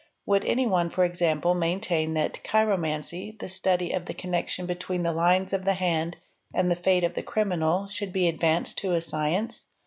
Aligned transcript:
Would 0.25 0.43
any 0.45 0.63
f 0.65 0.69
one 0.71 0.89
for 0.89 1.05
example 1.05 1.53
maintain 1.53 2.15
that 2.15 2.39
chiromancy, 2.43 3.37
the 3.37 3.47
study 3.47 3.91
of 3.91 4.05
the 4.07 4.15
connection 4.15 4.65
between 4.65 5.03
the 5.03 5.13
lines 5.13 5.53
of 5.53 5.63
the 5.63 5.75
hand 5.75 6.17
and 6.55 6.71
the 6.71 6.75
fate 6.75 7.03
of 7.03 7.13
the 7.13 7.21
criminal, 7.21 7.87
should 7.87 8.11
be 8.11 8.27
advanced 8.27 8.79
to 8.79 8.93
a 8.95 9.01
science? 9.01 9.67